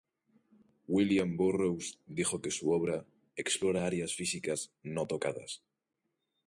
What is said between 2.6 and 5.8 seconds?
obra "explora áreas físicas no tocadas".